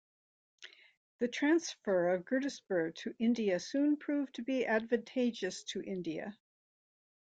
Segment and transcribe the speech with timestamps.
[1.19, 6.35] The transfer of Gurdaspur to India soon proved to be advantageous to India.